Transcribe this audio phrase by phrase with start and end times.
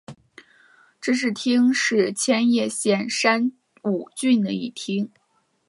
[0.99, 3.51] 芝山町是千叶县山
[3.83, 5.11] 武郡的一町。